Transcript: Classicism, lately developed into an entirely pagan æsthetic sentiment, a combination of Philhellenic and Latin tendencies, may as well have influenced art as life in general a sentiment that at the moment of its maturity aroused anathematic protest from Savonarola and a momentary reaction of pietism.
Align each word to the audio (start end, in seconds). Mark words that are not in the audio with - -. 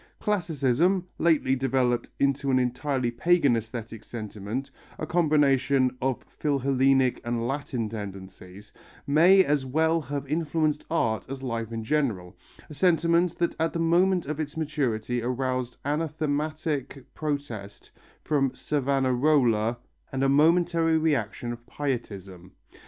Classicism, 0.19 1.05
lately 1.19 1.55
developed 1.55 2.09
into 2.19 2.49
an 2.49 2.57
entirely 2.57 3.11
pagan 3.11 3.53
æsthetic 3.53 4.03
sentiment, 4.03 4.71
a 4.97 5.05
combination 5.05 5.95
of 6.01 6.25
Philhellenic 6.39 7.21
and 7.23 7.45
Latin 7.47 7.87
tendencies, 7.87 8.73
may 9.05 9.45
as 9.45 9.63
well 9.63 10.01
have 10.01 10.25
influenced 10.25 10.85
art 10.89 11.27
as 11.29 11.43
life 11.43 11.71
in 11.71 11.83
general 11.83 12.35
a 12.67 12.73
sentiment 12.73 13.37
that 13.37 13.55
at 13.59 13.73
the 13.73 13.77
moment 13.79 14.25
of 14.25 14.39
its 14.39 14.57
maturity 14.57 15.21
aroused 15.21 15.77
anathematic 15.85 17.05
protest 17.13 17.91
from 18.23 18.55
Savonarola 18.55 19.77
and 20.11 20.23
a 20.23 20.29
momentary 20.29 20.97
reaction 20.97 21.53
of 21.53 21.59
pietism. 21.67 22.53